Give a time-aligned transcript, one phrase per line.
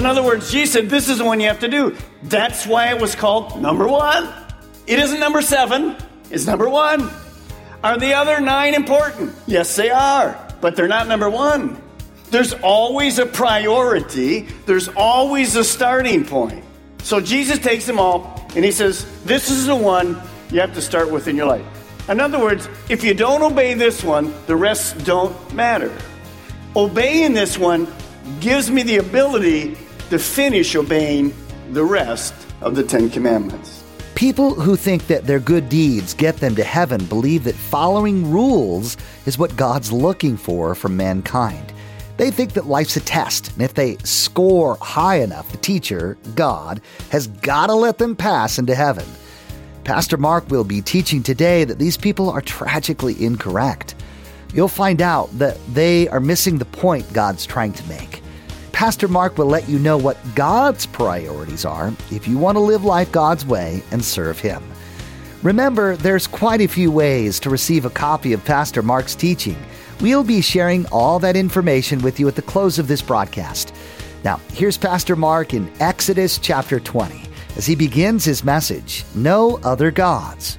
[0.00, 1.94] In other words, Jesus said, This is the one you have to do.
[2.22, 4.32] That's why it was called number one.
[4.86, 5.94] It isn't number seven,
[6.30, 7.10] it's number one.
[7.84, 9.36] Are the other nine important?
[9.46, 11.82] Yes, they are, but they're not number one.
[12.30, 16.64] There's always a priority, there's always a starting point.
[17.02, 20.18] So Jesus takes them all and he says, This is the one
[20.50, 21.66] you have to start with in your life.
[22.08, 25.94] In other words, if you don't obey this one, the rest don't matter.
[26.74, 27.86] Obeying this one
[28.40, 29.76] gives me the ability
[30.10, 31.32] to finish obeying
[31.72, 33.82] the rest of the Ten Commandments.
[34.16, 38.96] People who think that their good deeds get them to heaven believe that following rules
[39.24, 41.72] is what God's looking for from mankind.
[42.16, 46.82] They think that life's a test, and if they score high enough, the teacher, God,
[47.10, 49.06] has got to let them pass into heaven.
[49.84, 53.94] Pastor Mark will be teaching today that these people are tragically incorrect.
[54.52, 58.22] You'll find out that they are missing the point God's trying to make.
[58.80, 62.82] Pastor Mark will let you know what God's priorities are if you want to live
[62.82, 64.64] life God's way and serve Him.
[65.42, 69.58] Remember, there's quite a few ways to receive a copy of Pastor Mark's teaching.
[70.00, 73.74] We'll be sharing all that information with you at the close of this broadcast.
[74.24, 77.20] Now, here's Pastor Mark in Exodus chapter 20
[77.56, 80.56] as he begins his message No Other Gods.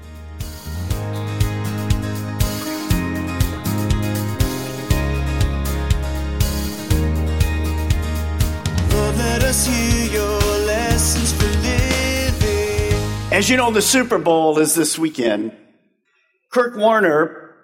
[13.42, 15.58] As you know, the Super Bowl is this weekend.
[16.52, 17.56] Kurt Warner,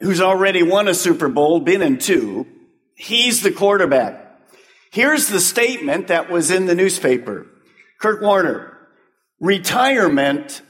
[0.00, 2.44] who's already won a Super Bowl, been in two,
[2.96, 4.36] he's the quarterback.
[4.90, 7.46] Here's the statement that was in the newspaper.
[8.00, 8.76] Kurt Warner,
[9.38, 10.60] retirement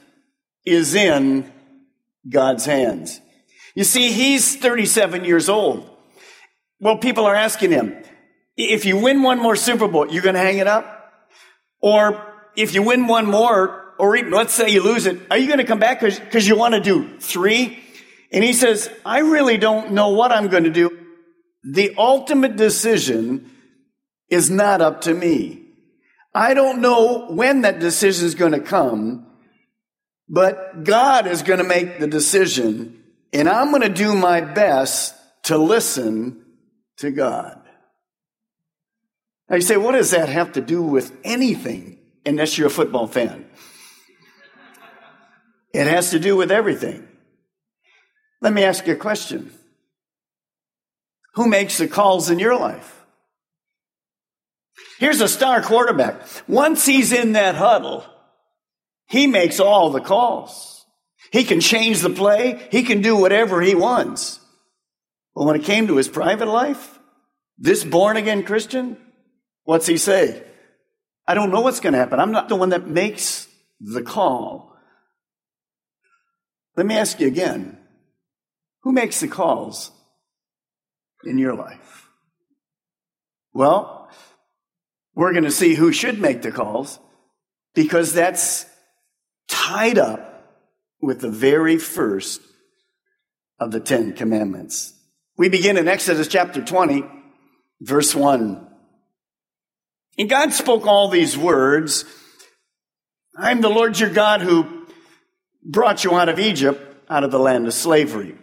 [0.67, 1.51] is in
[2.29, 3.19] God's hands.
[3.73, 5.89] You see, he's 37 years old.
[6.79, 8.03] Well, people are asking him,
[8.55, 11.11] if you win one more Super Bowl, you're going to hang it up?
[11.81, 12.23] Or
[12.55, 15.59] if you win one more, or even, let's say you lose it, are you going
[15.59, 17.79] to come back because you want to do three?
[18.31, 21.05] And he says, I really don't know what I'm going to do.
[21.63, 23.51] The ultimate decision
[24.29, 25.63] is not up to me.
[26.33, 29.25] I don't know when that decision is going to come,
[30.29, 33.01] but God is going to make the decision,
[33.33, 36.45] and I'm going to do my best to listen
[36.97, 37.61] to God.
[39.49, 43.07] Now you say, what does that have to do with anything unless you're a football
[43.07, 43.45] fan?
[45.73, 47.07] It has to do with everything.
[48.41, 49.51] Let me ask you a question.
[51.35, 53.05] Who makes the calls in your life?
[54.99, 56.21] Here's a star quarterback.
[56.47, 58.03] Once he's in that huddle,
[59.07, 60.85] he makes all the calls.
[61.31, 62.67] He can change the play.
[62.71, 64.39] He can do whatever he wants.
[65.35, 66.99] But when it came to his private life,
[67.57, 68.97] this born again Christian,
[69.63, 70.43] what's he say?
[71.27, 72.19] I don't know what's going to happen.
[72.19, 73.47] I'm not the one that makes
[73.79, 74.76] the call.
[76.77, 77.77] Let me ask you again.
[78.83, 79.91] Who makes the calls
[81.25, 82.07] in your life?
[83.51, 84.09] Well,
[85.15, 86.99] we're going to see who should make the calls
[87.73, 88.67] because that's
[89.47, 90.53] tied up
[91.01, 92.41] with the very first
[93.59, 94.93] of the Ten Commandments.
[95.35, 97.03] We begin in Exodus chapter 20,
[97.81, 98.67] verse 1.
[100.19, 102.05] And God spoke all these words
[103.35, 104.76] I'm the Lord your God who
[105.67, 108.35] brought you out of Egypt, out of the land of slavery.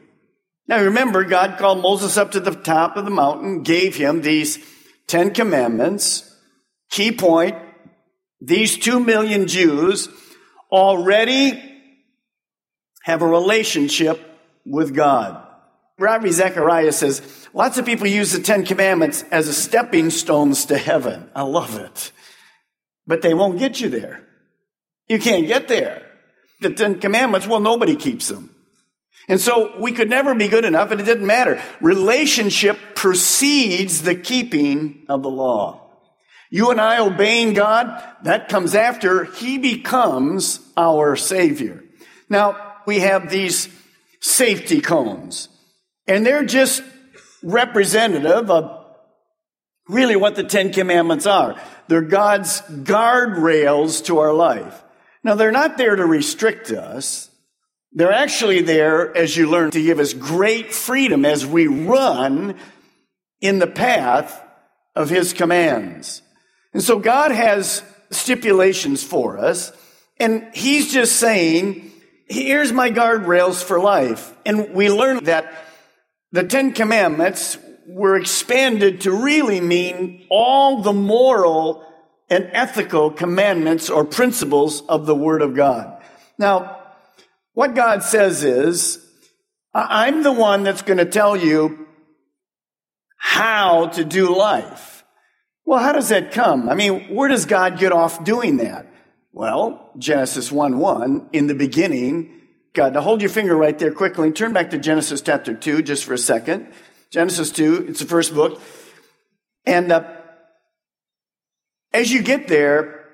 [0.68, 4.64] Now remember, God called Moses up to the top of the mountain, gave him these
[5.06, 6.30] Ten Commandments.
[6.90, 7.56] Key point,
[8.40, 10.08] these two million Jews
[10.70, 11.62] already
[13.02, 14.20] have a relationship
[14.64, 15.40] with God.
[15.98, 20.78] Ravi Zacharias says, lots of people use the Ten Commandments as a stepping stones to
[20.78, 21.30] heaven.
[21.34, 22.12] I love it.
[23.06, 24.26] But they won't get you there.
[25.08, 26.03] You can't get there.
[26.60, 28.54] The Ten Commandments, well, nobody keeps them.
[29.28, 31.60] And so we could never be good enough, and it didn't matter.
[31.80, 35.80] Relationship precedes the keeping of the law.
[36.50, 41.82] You and I obeying God, that comes after He becomes our Savior.
[42.28, 43.68] Now, we have these
[44.20, 45.48] safety cones,
[46.06, 46.82] and they're just
[47.42, 48.86] representative of
[49.88, 51.60] really what the Ten Commandments are.
[51.88, 54.83] They're God's guardrails to our life.
[55.24, 57.30] Now, they're not there to restrict us.
[57.92, 62.56] They're actually there, as you learn, to give us great freedom as we run
[63.40, 64.40] in the path
[64.94, 66.20] of His commands.
[66.74, 69.72] And so God has stipulations for us,
[70.18, 71.90] and He's just saying,
[72.28, 74.34] here's my guardrails for life.
[74.44, 75.52] And we learn that
[76.32, 77.56] the Ten Commandments
[77.86, 81.86] were expanded to really mean all the moral
[82.28, 86.02] and ethical commandments or principles of the Word of God.
[86.38, 86.80] Now,
[87.52, 89.04] what God says is,
[89.72, 91.86] I'm the one that's going to tell you
[93.16, 95.04] how to do life.
[95.64, 96.68] Well, how does that come?
[96.68, 98.86] I mean, where does God get off doing that?
[99.32, 102.42] Well, Genesis 1 1, in the beginning,
[102.74, 102.94] God.
[102.94, 106.04] Now hold your finger right there quickly and turn back to Genesis chapter 2 just
[106.04, 106.68] for a second.
[107.10, 108.60] Genesis 2, it's the first book.
[109.64, 110.04] And uh,
[111.94, 113.06] as you get there,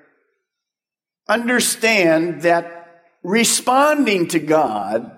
[1.29, 5.11] understand that responding to God,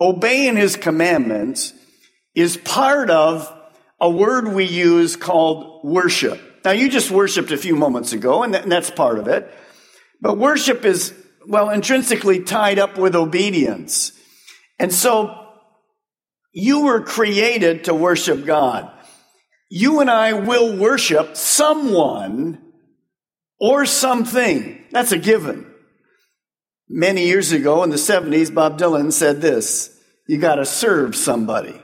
[0.00, 1.74] obeying His commandments,
[2.34, 3.52] is part of
[4.00, 6.40] a word we use called worship.
[6.64, 9.52] Now, you just worshiped a few moments ago, and that's part of it.
[10.20, 11.12] But worship is,
[11.46, 14.12] well, intrinsically tied up with obedience.
[14.78, 15.36] And so
[16.52, 18.90] you were created to worship God.
[19.68, 22.60] You and I will worship someone
[23.58, 24.84] or something.
[24.90, 25.70] That's a given.
[26.88, 31.80] Many years ago in the 70s, Bob Dylan said this You got to serve somebody.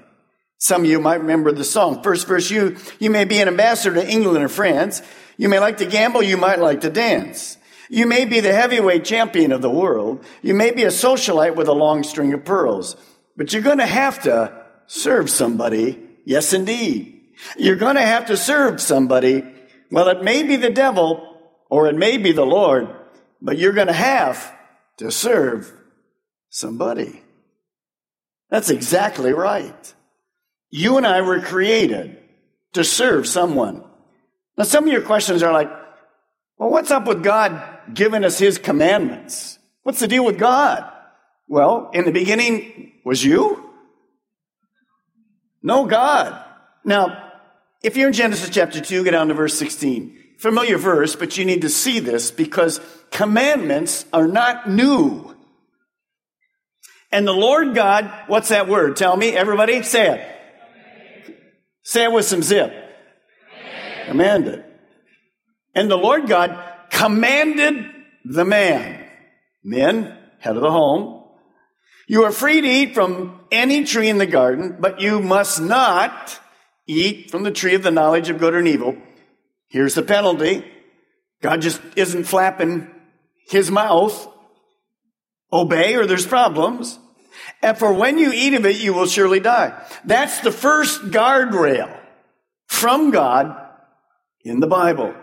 [0.58, 2.02] Some of you might remember the song.
[2.02, 5.00] First verse, you, you may be an ambassador to England or France.
[5.38, 6.22] You may like to gamble.
[6.22, 7.56] You might like to dance.
[7.88, 10.23] You may be the heavyweight champion of the world.
[10.43, 12.94] You may be a socialite with a long string of pearls.
[13.38, 15.99] But you're going to have to serve somebody.
[16.26, 17.23] Yes, indeed.
[17.56, 19.43] You're going to have to serve somebody.
[19.90, 21.30] Well, it may be the devil
[21.70, 22.88] or it may be the Lord,
[23.40, 24.52] but you're going to have
[24.99, 25.72] to serve
[26.50, 27.22] somebody.
[28.50, 29.94] That's exactly right.
[30.69, 32.19] You and I were created
[32.72, 33.84] to serve someone.
[34.58, 35.70] Now, some of your questions are like,
[36.58, 37.62] well, what's up with God
[37.94, 39.58] giving us his commandments?
[39.82, 40.90] What's the deal with God?
[41.49, 43.70] Well, in the beginning was you.
[45.62, 46.44] No God.
[46.84, 47.32] Now,
[47.82, 50.19] if you're in Genesis chapter 2, get down to verse 16.
[50.40, 55.37] Familiar verse, but you need to see this because commandments are not new.
[57.12, 58.96] And the Lord God, what's that word?
[58.96, 61.37] Tell me, everybody, say it.
[61.82, 62.72] Say it with some zip.
[64.06, 64.64] Commanded.
[65.75, 66.58] And the Lord God
[66.88, 67.84] commanded
[68.25, 69.04] the man,
[69.62, 71.22] men, head of the home,
[72.08, 76.40] you are free to eat from any tree in the garden, but you must not
[76.87, 78.96] eat from the tree of the knowledge of good and evil.
[79.70, 80.64] Here's the penalty.
[81.40, 82.90] God just isn't flapping
[83.49, 84.28] his mouth.
[85.52, 86.99] Obey or there's problems.
[87.62, 89.81] And for when you eat of it, you will surely die.
[90.05, 91.96] That's the first guardrail
[92.67, 93.56] from God
[94.44, 95.14] in the Bible.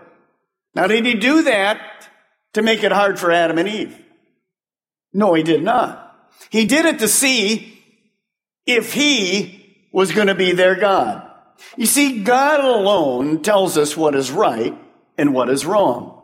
[0.73, 2.09] Now, did he do that
[2.53, 3.99] to make it hard for Adam and Eve?
[5.13, 6.15] No, he did not.
[6.49, 7.83] He did it to see
[8.65, 11.26] if he was going to be their God.
[11.75, 14.77] You see, God alone tells us what is right
[15.17, 16.21] and what is wrong.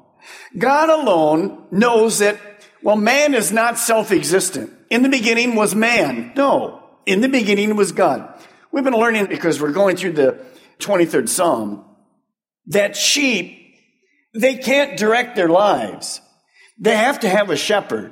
[0.58, 2.40] God alone knows that,
[2.82, 4.72] well, man is not self-existent.
[4.90, 6.34] In the beginning was man.
[6.36, 6.84] No.
[7.06, 8.40] In the beginning was God.
[8.72, 10.46] We've been learning because we're going through the
[10.80, 11.86] 23rd Psalm
[12.68, 13.76] that sheep,
[14.34, 16.22] they can't direct their lives.
[16.80, 18.12] They have to have a shepherd.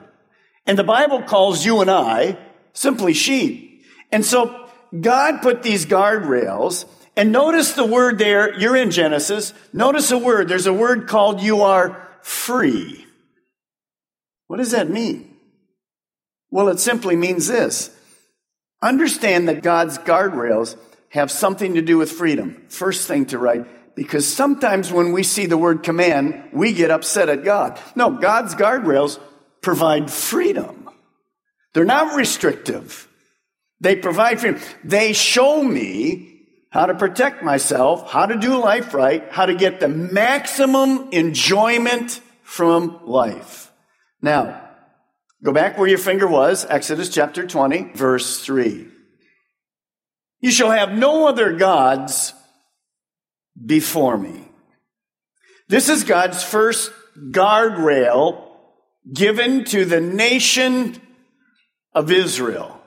[0.66, 2.38] And the Bible calls you and I
[2.74, 3.84] simply sheep.
[4.12, 6.86] And so God put these guardrails
[7.16, 8.58] and notice the word there.
[8.58, 9.54] You're in Genesis.
[9.74, 10.48] Notice a word.
[10.48, 13.06] There's a word called you are free.
[14.48, 15.36] What does that mean?
[16.50, 17.96] Well, it simply means this.
[18.82, 20.76] Understand that God's guardrails
[21.10, 22.64] have something to do with freedom.
[22.70, 27.30] First thing to write, because sometimes when we see the word command, we get upset
[27.30, 27.80] at God.
[27.96, 29.20] No, God's guardrails
[29.62, 30.90] provide freedom.
[31.74, 33.08] They're not restrictive.
[33.80, 34.62] They provide freedom.
[34.84, 36.31] They show me
[36.72, 42.22] how to protect myself, how to do life right, how to get the maximum enjoyment
[42.44, 43.72] from life.
[44.22, 44.70] Now,
[45.44, 48.88] go back where your finger was, Exodus chapter 20, verse 3.
[50.40, 52.34] You shall have no other gods
[53.64, 54.48] before me.
[55.68, 58.48] This is God's first guardrail
[59.14, 61.02] given to the nation
[61.94, 62.82] of Israel.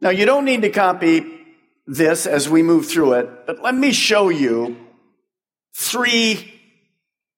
[0.00, 1.41] Now, you don't need to copy
[1.86, 4.76] this as we move through it, but let me show you
[5.76, 6.60] three,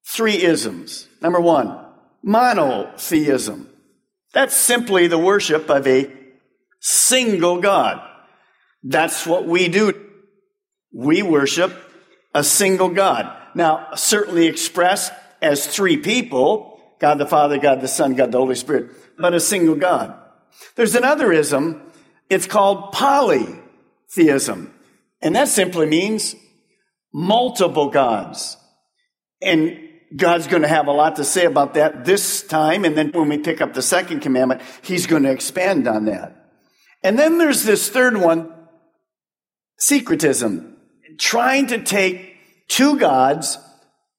[0.06, 1.08] three isms.
[1.20, 1.78] Number one,
[2.22, 3.68] monotheism.
[4.32, 6.12] That's simply the worship of a
[6.80, 8.02] single God.
[8.82, 9.92] That's what we do.
[10.92, 11.72] We worship
[12.34, 13.34] a single God.
[13.54, 18.54] Now, certainly expressed as three people God the Father, God the Son, God the Holy
[18.54, 20.14] Spirit, but a single God.
[20.74, 21.82] There's another ism.
[22.30, 22.92] It's called
[24.14, 24.72] polytheism.
[25.20, 26.36] And that simply means
[27.12, 28.56] multiple gods.
[29.42, 29.78] And
[30.16, 32.84] God's going to have a lot to say about that this time.
[32.84, 36.50] And then when we pick up the second commandment, he's going to expand on that.
[37.02, 38.52] And then there's this third one,
[39.78, 40.76] syncretism,
[41.18, 42.36] trying to take
[42.68, 43.58] two gods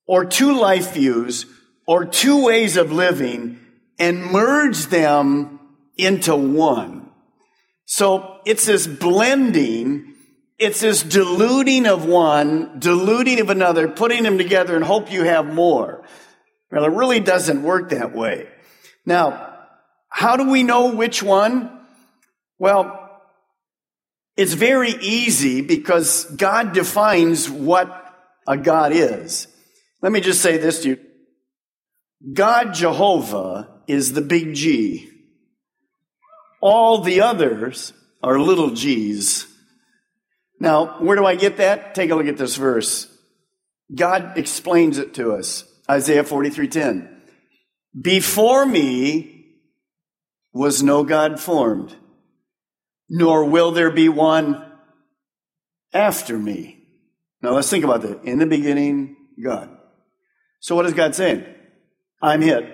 [0.08, 1.46] or two life views
[1.88, 3.60] or two ways of living
[3.98, 5.60] and merge them
[5.98, 7.05] into one.
[7.86, 10.15] So it's this blending
[10.58, 15.46] it's this diluting of one, diluting of another, putting them together and hope you have
[15.54, 16.04] more.
[16.72, 18.48] Well, it really doesn't work that way.
[19.06, 19.54] Now,
[20.10, 21.70] how do we know which one?
[22.58, 23.01] Well,
[24.38, 28.01] it's very easy because God defines what
[28.48, 29.48] a God is.
[30.01, 31.00] Let me just say this to you.
[32.34, 35.10] God Jehovah is the big G.
[36.67, 37.93] All the others
[38.24, 39.45] are little g's.
[40.60, 41.93] Now, where do I get that?
[41.93, 43.07] Take a look at this verse.
[43.93, 45.63] God explains it to us.
[45.88, 47.22] Isaiah 43:10.
[48.01, 49.45] Before me
[50.53, 51.95] was no God formed,
[53.07, 54.65] nor will there be one
[55.93, 56.84] after me.
[57.43, 58.24] Now let's think about that.
[58.24, 59.69] In the beginning, God.
[60.62, 61.45] So what is God saying?
[62.24, 62.65] I'm it.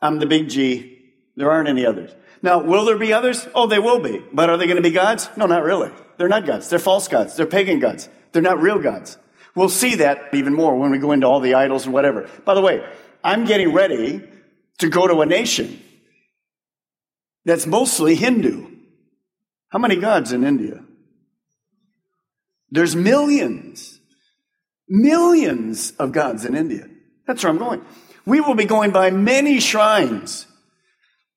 [0.00, 0.94] I'm the big G.
[1.36, 2.14] There aren't any others.
[2.42, 3.48] Now, will there be others?
[3.54, 4.22] Oh, they will be.
[4.32, 5.28] But are they going to be gods?
[5.36, 5.90] No, not really.
[6.16, 6.68] They're not gods.
[6.68, 7.36] They're false gods.
[7.36, 8.08] They're pagan gods.
[8.32, 9.18] They're not real gods.
[9.54, 12.28] We'll see that even more when we go into all the idols and whatever.
[12.44, 12.84] By the way,
[13.24, 14.22] I'm getting ready
[14.78, 15.82] to go to a nation
[17.44, 18.66] that's mostly Hindu.
[19.70, 20.84] How many gods in India?
[22.70, 23.98] There's millions,
[24.88, 26.86] millions of gods in India.
[27.26, 27.84] That's where I'm going.
[28.26, 30.46] We will be going by many shrines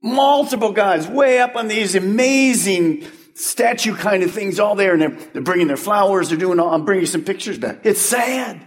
[0.02, 3.06] multiple guys way up on these amazing
[3.36, 6.74] statue kind of things all there and they're, they're bringing their flowers they're doing all
[6.74, 7.80] i'm bringing some pictures back.
[7.84, 8.62] It's sad.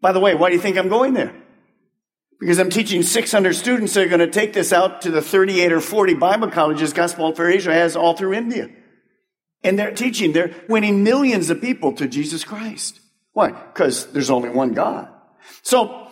[0.00, 1.34] By the way why do you think i'm going there?
[2.40, 5.72] Because i'm teaching 600 students that are going to take this out to the 38
[5.72, 8.70] or 40 bible colleges gospel for asia has all through india.
[9.64, 13.00] And they're teaching they're winning millions of people to jesus christ.
[13.32, 13.50] Why?
[13.50, 15.08] Because there's only one god.
[15.62, 16.08] So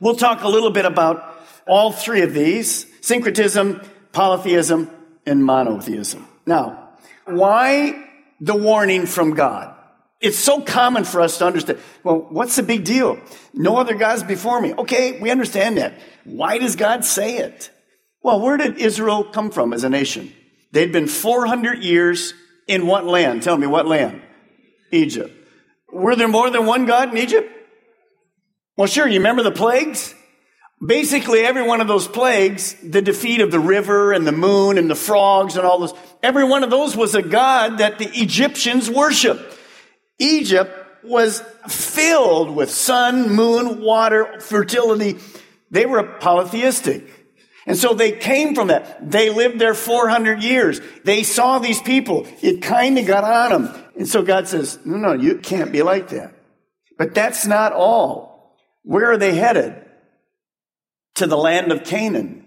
[0.00, 2.86] we'll talk a little bit about all three of these.
[3.00, 3.80] Syncretism
[4.18, 4.90] polytheism,
[5.26, 6.26] and monotheism.
[6.44, 6.88] Now,
[7.24, 8.04] why
[8.40, 9.76] the warning from God?
[10.20, 11.78] It's so common for us to understand.
[12.02, 13.20] Well, what's the big deal?
[13.54, 14.74] No other gods before me.
[14.74, 16.00] Okay, we understand that.
[16.24, 17.70] Why does God say it?
[18.20, 20.32] Well, where did Israel come from as a nation?
[20.72, 22.34] They'd been 400 years
[22.66, 23.44] in what land?
[23.44, 24.20] Tell me what land?
[24.90, 25.32] Egypt.
[25.92, 27.48] Were there more than one God in Egypt?
[28.76, 29.06] Well, sure.
[29.06, 30.12] You remember the plagues?
[30.84, 34.88] Basically, every one of those plagues, the defeat of the river and the moon and
[34.88, 38.88] the frogs and all those, every one of those was a god that the Egyptians
[38.88, 39.42] worshiped.
[40.18, 45.18] Egypt was filled with sun, moon, water, fertility.
[45.70, 47.08] They were polytheistic.
[47.66, 49.10] And so they came from that.
[49.10, 50.80] They lived there 400 years.
[51.04, 52.26] They saw these people.
[52.40, 53.84] It kind of got on them.
[53.96, 56.34] And so God says, no, no, you can't be like that.
[56.96, 58.56] But that's not all.
[58.84, 59.84] Where are they headed?
[61.18, 62.46] To the land of Canaan.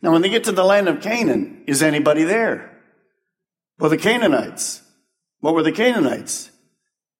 [0.00, 2.72] Now, when they get to the land of Canaan, is anybody there?
[3.78, 4.82] Well, the Canaanites.
[5.40, 6.50] What were the Canaanites?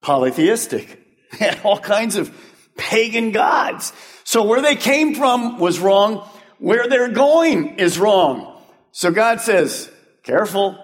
[0.01, 0.99] Polytheistic.
[1.39, 2.31] They had all kinds of
[2.77, 3.95] pagan gods.
[4.23, 6.29] So where they came from was wrong.
[6.59, 8.63] Where they're going is wrong.
[8.91, 9.91] So God says,
[10.25, 10.79] careful.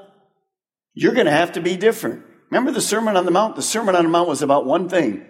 [0.95, 2.25] You're going to have to be different.
[2.50, 3.57] Remember the Sermon on the Mount?
[3.57, 5.27] The Sermon on the Mount was about one thing.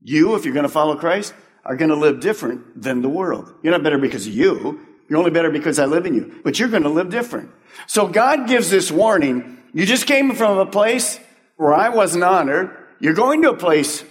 [0.00, 3.52] You, if you're going to follow Christ, are going to live different than the world.
[3.62, 4.80] You're not better because of you.
[5.08, 6.40] You're only better because I live in you.
[6.44, 7.50] But you're going to live different.
[7.86, 9.62] So God gives this warning.
[9.72, 11.18] You just came from a place
[11.56, 12.76] where I wasn't honored.
[13.00, 14.04] You're going to a place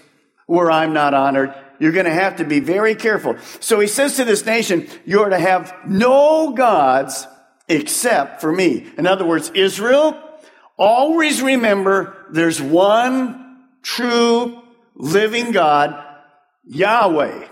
[0.46, 1.54] where I'm not honored.
[1.80, 3.38] You're going to have to be very careful.
[3.60, 7.28] So he says to this nation, you're to have no gods
[7.68, 8.92] except for me.
[8.98, 10.22] In other words, Israel,
[10.78, 14.62] always remember there's one true
[14.96, 16.03] living God
[16.66, 17.48] Yahweh.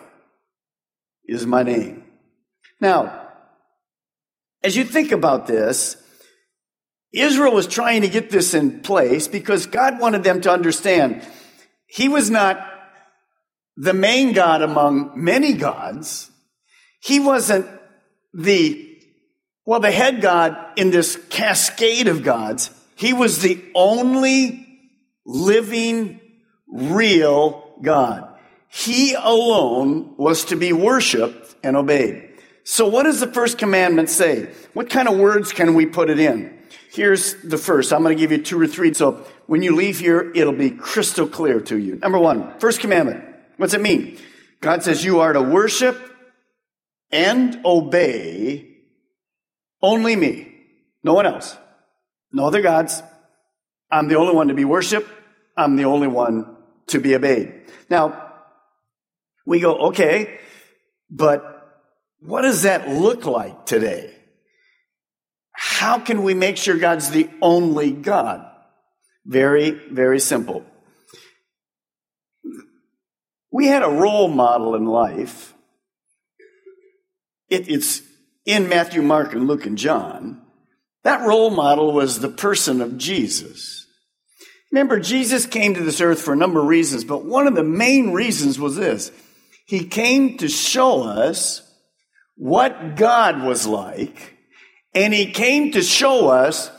[1.25, 2.03] is my name.
[2.79, 3.29] Now,
[4.63, 5.97] as you think about this,
[7.13, 11.25] Israel was trying to get this in place because God wanted them to understand
[11.87, 12.67] He was not
[13.75, 16.31] the main God among many gods.
[17.01, 17.67] He wasn't
[18.33, 18.97] the,
[19.65, 22.69] well, the head God in this cascade of gods.
[22.95, 24.67] He was the only
[25.25, 26.21] living,
[26.67, 28.30] real God.
[28.73, 32.29] He alone was to be worshiped and obeyed.
[32.63, 34.49] So what does the first commandment say?
[34.73, 36.57] What kind of words can we put it in?
[36.89, 37.91] Here's the first.
[37.91, 38.93] I'm going to give you two or three.
[38.93, 41.95] So when you leave here, it'll be crystal clear to you.
[41.97, 43.25] Number one, first commandment.
[43.57, 44.17] What's it mean?
[44.61, 45.97] God says you are to worship
[47.11, 48.77] and obey
[49.81, 50.47] only me.
[51.03, 51.57] No one else.
[52.31, 53.03] No other gods.
[53.91, 55.09] I'm the only one to be worshiped.
[55.57, 56.55] I'm the only one
[56.87, 57.63] to be obeyed.
[57.89, 58.30] Now,
[59.45, 60.39] we go, okay,
[61.09, 61.51] but
[62.19, 64.15] what does that look like today?
[65.53, 68.45] How can we make sure God's the only God?
[69.25, 70.65] Very, very simple.
[73.51, 75.53] We had a role model in life.
[77.49, 78.01] It, it's
[78.45, 80.41] in Matthew, Mark, and Luke, and John.
[81.03, 83.87] That role model was the person of Jesus.
[84.71, 87.63] Remember, Jesus came to this earth for a number of reasons, but one of the
[87.63, 89.11] main reasons was this.
[89.71, 91.61] He came to show us
[92.35, 94.35] what God was like,
[94.93, 96.69] and He came to show us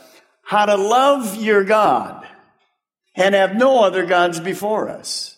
[0.43, 2.23] how to love your God
[3.15, 5.37] and have no other gods before us.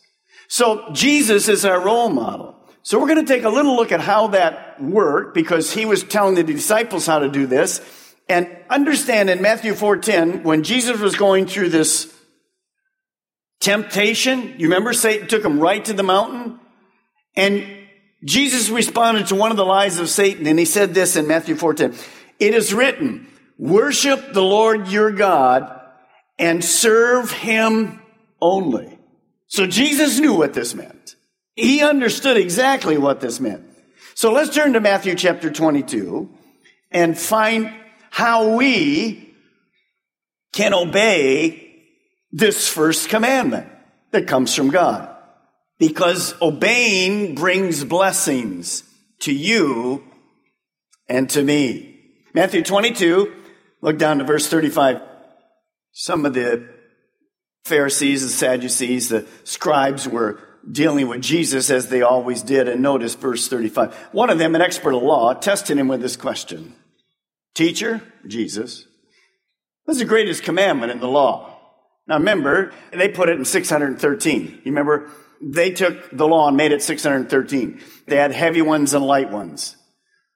[0.49, 2.57] So Jesus is our role model.
[2.81, 6.03] So we're going to take a little look at how that worked because he was
[6.03, 7.79] telling the disciples how to do this.
[8.27, 12.13] And understand in Matthew 4:10 when Jesus was going through this
[13.61, 16.59] temptation, you remember Satan took him right to the mountain
[17.35, 17.65] and
[18.23, 21.55] Jesus responded to one of the lies of Satan and he said this in Matthew
[21.55, 21.95] 4:10.
[22.39, 25.71] It is written, worship the Lord your God
[26.37, 28.01] and serve him
[28.41, 28.97] only.
[29.47, 31.15] So Jesus knew what this meant.
[31.55, 33.63] He understood exactly what this meant.
[34.15, 36.29] So let's turn to Matthew chapter 22
[36.91, 37.73] and find
[38.09, 39.33] how we
[40.51, 41.83] can obey
[42.31, 43.67] this first commandment
[44.11, 45.14] that comes from God
[45.77, 48.83] because obeying brings blessings
[49.19, 50.03] to you
[51.07, 51.99] and to me.
[52.33, 53.33] Matthew 22,
[53.81, 55.01] look down to verse 35.
[55.91, 56.67] Some of the
[57.65, 62.67] Pharisees and Sadducees, the scribes were dealing with Jesus as they always did.
[62.67, 63.93] And notice verse 35.
[64.11, 66.75] One of them, an expert of law, tested him with this question.
[67.53, 68.85] Teacher, Jesus,
[69.85, 71.57] what's the greatest commandment in the law?
[72.07, 74.45] Now remember, they put it in 613.
[74.45, 75.09] You remember
[75.41, 77.81] they took the law and made it 613.
[78.07, 79.75] They had heavy ones and light ones.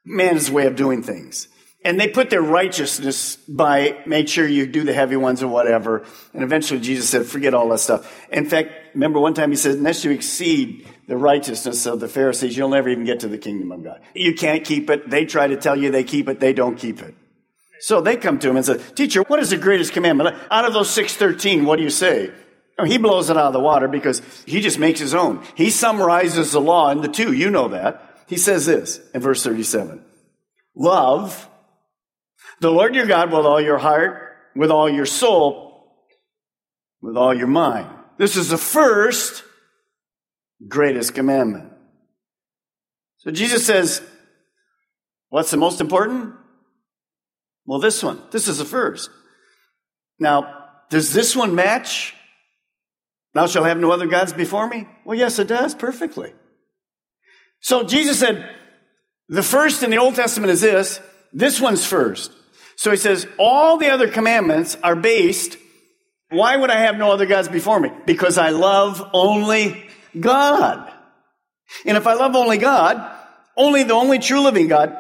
[0.06, 1.48] Man's way of doing things.
[1.86, 6.06] And they put their righteousness by make sure you do the heavy ones or whatever.
[6.34, 8.28] And eventually Jesus said, forget all that stuff.
[8.32, 12.58] In fact, remember one time he said, unless you exceed the righteousness of the Pharisees,
[12.58, 14.02] you'll never even get to the kingdom of God.
[14.14, 15.10] You can't keep it.
[15.10, 16.42] They try to tell you they keep it.
[16.42, 17.16] They don't keep it.
[17.80, 20.36] So they come to him and say, teacher, what is the greatest commandment?
[20.52, 22.30] Out of those 613, what do you say?
[22.86, 25.44] He blows it out of the water because he just makes his own.
[25.56, 27.34] He summarizes the law into two.
[27.34, 28.26] You know that.
[28.28, 30.04] He says this in verse 37.
[30.76, 31.50] Love
[32.62, 35.96] the Lord your God with all your heart, with all your soul,
[37.02, 37.88] with all your mind.
[38.18, 39.44] This is the first
[40.68, 41.72] greatest commandment.
[43.18, 44.02] So Jesus says,
[45.30, 46.36] what's the most important?
[47.66, 48.22] Well, this one.
[48.32, 49.10] This is the first.
[50.20, 52.14] Now, does this one match
[53.34, 54.88] Thou shalt have no other gods before me?
[55.06, 56.34] Well, yes, it does perfectly.
[57.62, 58.50] So Jesus said,
[59.28, 61.00] the first in the Old Testament is this,
[61.32, 62.32] this one's first.
[62.76, 65.58] So he says, all the other commandments are based,
[66.30, 67.92] why would I have no other gods before me?
[68.06, 69.90] Because I love only
[70.20, 70.92] God.
[71.86, 73.16] And if I love only God,
[73.56, 74.98] only the only true living God,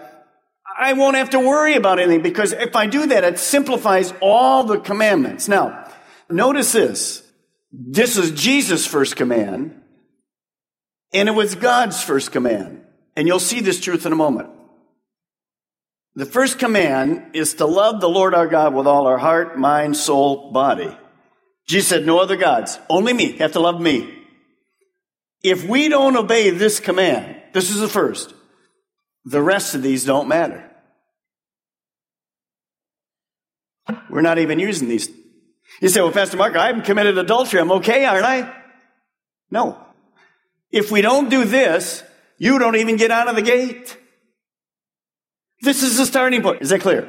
[0.78, 4.64] I won't have to worry about anything because if I do that, it simplifies all
[4.64, 5.48] the commandments.
[5.48, 5.90] Now,
[6.30, 7.24] notice this.
[7.72, 9.82] This is Jesus' first command,
[11.14, 12.86] and it was God's first command.
[13.16, 14.50] And you'll see this truth in a moment.
[16.16, 19.98] The first command is to love the Lord our God with all our heart, mind,
[19.98, 20.96] soul, body.
[21.68, 23.34] Jesus said, No other gods, only me.
[23.34, 24.16] You have to love me.
[25.44, 28.34] If we don't obey this command, this is the first,
[29.26, 30.66] the rest of these don't matter.
[34.10, 35.10] We're not even using these
[35.82, 37.60] you say, well, Pastor Mark, I haven't committed adultery.
[37.60, 38.54] I'm okay, aren't I?
[39.52, 39.78] No.
[40.72, 42.04] If we don't do this,
[42.40, 43.98] You don't even get out of the gate.
[45.62, 46.62] This is the starting point.
[46.62, 47.08] Is that clear?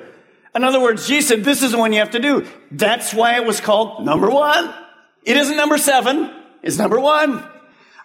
[0.55, 2.47] In other words, Jesus said, this is the one you have to do.
[2.73, 4.75] That's why it was called number one.
[5.25, 6.35] It isn't number seven.
[6.63, 7.45] It's number one.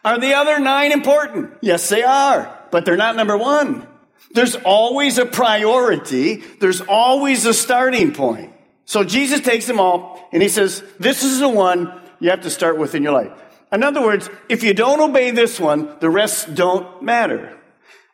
[0.05, 1.51] Are the other nine important?
[1.61, 3.87] Yes, they are, but they're not number one.
[4.31, 6.43] There's always a priority.
[6.59, 8.53] There's always a starting point.
[8.85, 12.49] So Jesus takes them all and he says, this is the one you have to
[12.49, 13.31] start with in your life.
[13.71, 17.57] In other words, if you don't obey this one, the rest don't matter.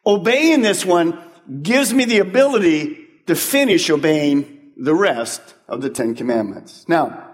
[0.06, 1.20] Obeying this one
[1.62, 6.86] gives me the ability to finish obeying the rest of the Ten Commandments.
[6.88, 7.30] Now,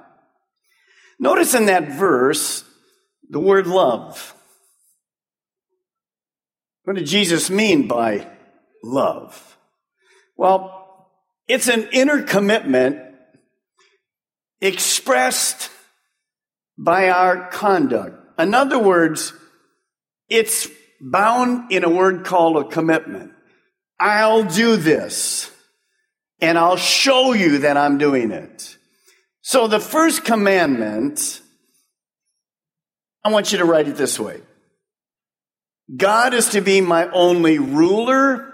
[1.19, 2.63] notice in that verse
[3.30, 4.34] the word love.
[6.84, 8.28] What did Jesus mean by
[8.84, 9.58] love?
[10.36, 11.10] Well,
[11.47, 13.02] it's an inner commitment
[14.62, 15.70] expressed
[16.78, 18.39] by our conduct.
[18.39, 19.34] In other words,
[20.30, 20.67] it's
[21.00, 23.32] bound in a word called a commitment.
[24.00, 25.52] I'll do this
[26.39, 28.78] and I'll show you that I'm doing it.
[29.41, 31.41] So the first commandment,
[33.24, 34.41] I want you to write it this way.
[35.96, 38.54] God is to be my only ruler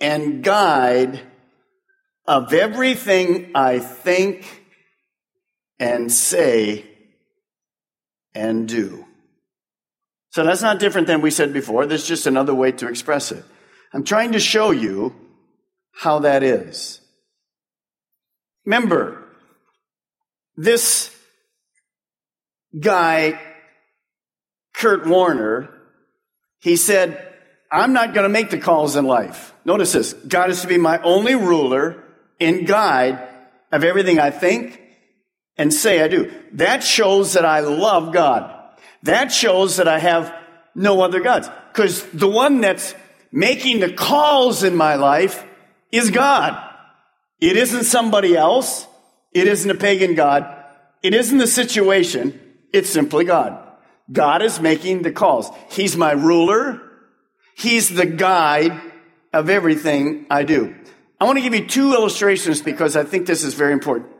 [0.00, 1.20] and guide
[2.26, 4.64] of everything I think
[5.78, 6.84] and say
[8.34, 9.04] and do.
[10.30, 11.86] So that's not different than we said before.
[11.86, 13.44] There's just another way to express it.
[13.94, 15.14] I'm trying to show you
[15.92, 17.00] how that is.
[18.66, 19.22] Remember,
[20.56, 21.14] this
[22.78, 23.40] guy,
[24.74, 25.70] Kurt Warner,
[26.58, 27.22] he said,
[27.70, 29.54] I'm not going to make the calls in life.
[29.64, 30.12] Notice this.
[30.12, 32.02] God is to be my only ruler
[32.40, 33.26] and guide
[33.72, 34.80] of everything I think
[35.56, 36.32] and say I do.
[36.52, 38.52] That shows that I love God.
[39.02, 40.34] That shows that I have
[40.74, 41.48] no other gods.
[41.72, 42.94] Because the one that's
[43.32, 45.44] making the calls in my life
[45.92, 46.62] is God.
[47.40, 48.86] It isn't somebody else.
[49.32, 50.52] It isn't a pagan God.
[51.02, 52.40] It isn't the situation.
[52.72, 53.62] It's simply God.
[54.10, 55.50] God is making the calls.
[55.70, 56.82] He's my ruler.
[57.56, 58.80] He's the guide
[59.32, 60.74] of everything I do.
[61.20, 64.10] I want to give you two illustrations because I think this is very important.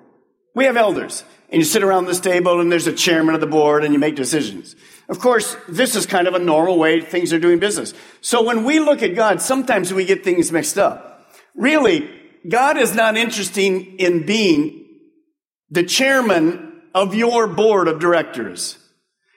[0.55, 3.47] We have elders and you sit around this table and there's a chairman of the
[3.47, 4.75] board and you make decisions.
[5.09, 7.93] Of course, this is kind of a normal way things are doing business.
[8.21, 11.31] So when we look at God, sometimes we get things mixed up.
[11.55, 12.11] Really,
[12.49, 13.61] God is not interested
[13.99, 14.87] in being
[15.71, 18.79] the chairman of your board of directors.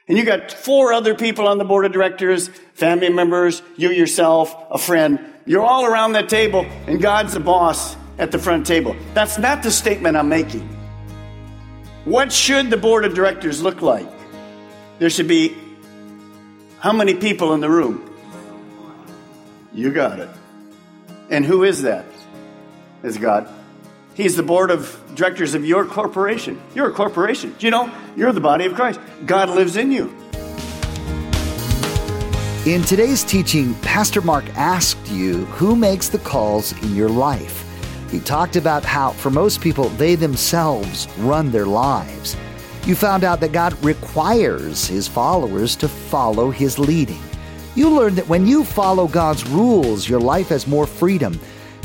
[0.10, 4.56] And you got four other people on the board of directors, family members, you yourself,
[4.72, 5.20] a friend.
[5.46, 8.96] You're all around that table, and God's the boss at the front table.
[9.14, 10.68] That's not the statement I'm making.
[12.06, 14.08] What should the board of directors look like?
[14.98, 15.56] There should be
[16.80, 18.12] how many people in the room?
[19.72, 20.30] You got it.
[21.30, 22.06] And who is that?
[23.04, 23.48] Is God.
[24.20, 26.62] He's the board of directors of your corporation.
[26.76, 27.56] You're a corporation.
[27.60, 27.90] You know?
[28.18, 29.00] You're the body of Christ.
[29.26, 30.14] God lives in you.
[32.66, 37.64] In today's teaching, Pastor Mark asked you who makes the calls in your life.
[38.12, 42.36] He talked about how, for most people, they themselves run their lives.
[42.86, 47.24] You found out that God requires his followers to follow his leading.
[47.74, 51.40] You learned that when you follow God's rules, your life has more freedom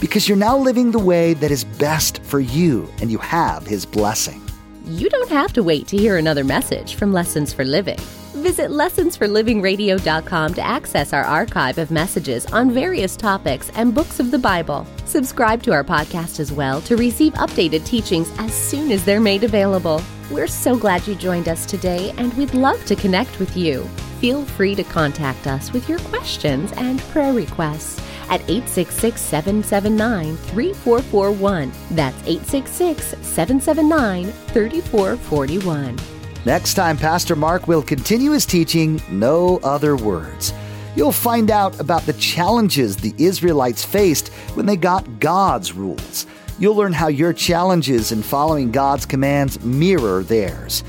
[0.04, 3.86] because you're now living the way that is best for you and you have His
[3.86, 4.42] blessing.
[4.84, 7.96] You don't have to wait to hear another message from Lessons for Living.
[8.34, 14.38] Visit lessonsforlivingradio.com to access our archive of messages on various topics and books of the
[14.38, 14.86] Bible.
[15.06, 19.42] Subscribe to our podcast as well to receive updated teachings as soon as they're made
[19.42, 20.02] available.
[20.30, 23.84] We're so glad you joined us today, and we'd love to connect with you.
[24.20, 31.72] Feel free to contact us with your questions and prayer requests at 866 779 3441.
[31.92, 35.98] That's 866 779 3441.
[36.44, 40.52] Next time, Pastor Mark will continue his teaching, No Other Words.
[40.96, 46.26] You'll find out about the challenges the Israelites faced when they got God's rules.
[46.58, 50.84] You'll learn how your challenges in following God's commands mirror theirs.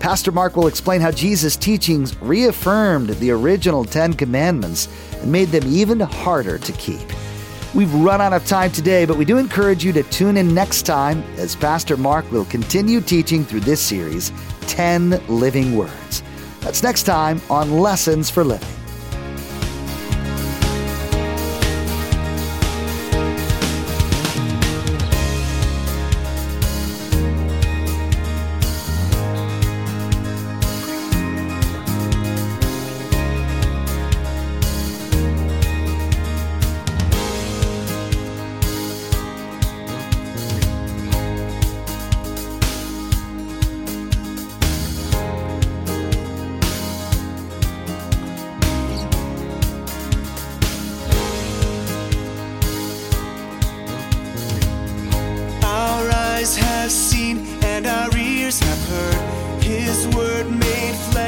[0.00, 4.88] Pastor Mark will explain how Jesus' teachings reaffirmed the original Ten Commandments
[5.20, 7.00] and made them even harder to keep.
[7.74, 10.82] We've run out of time today, but we do encourage you to tune in next
[10.82, 14.32] time as Pastor Mark will continue teaching through this series,
[14.62, 16.22] 10 Living Words.
[16.60, 18.77] That's next time on Lessons for Living.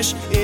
[0.03, 0.40] Flesh